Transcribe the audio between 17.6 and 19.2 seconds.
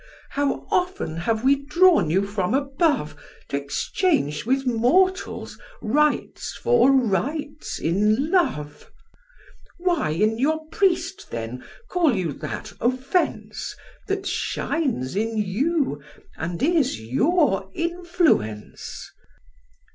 influence?"